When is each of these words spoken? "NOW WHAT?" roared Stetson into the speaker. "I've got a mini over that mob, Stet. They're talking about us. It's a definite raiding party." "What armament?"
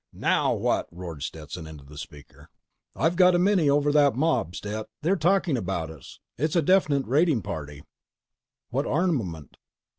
"NOW 0.11 0.53
WHAT?" 0.55 0.87
roared 0.89 1.21
Stetson 1.21 1.67
into 1.67 1.83
the 1.85 1.95
speaker. 1.95 2.49
"I've 2.95 3.15
got 3.15 3.35
a 3.35 3.37
mini 3.37 3.69
over 3.69 3.91
that 3.91 4.15
mob, 4.15 4.55
Stet. 4.55 4.87
They're 5.03 5.15
talking 5.15 5.55
about 5.57 5.91
us. 5.91 6.19
It's 6.39 6.55
a 6.55 6.63
definite 6.63 7.05
raiding 7.05 7.43
party." 7.43 7.83
"What 8.71 8.87
armament?" 8.87 9.57